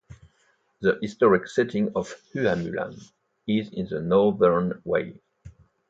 The 0.79 0.97
historic 0.99 1.47
setting 1.47 1.91
of 1.95 2.09
Hua 2.33 2.55
Mulan 2.55 2.99
is 3.47 3.69
in 3.71 3.85
the 3.87 4.01
Northern 4.01 4.81
Wei. 4.83 5.21